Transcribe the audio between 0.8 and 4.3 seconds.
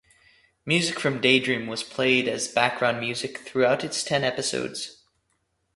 from "Daydream" was played as background music throughout its ten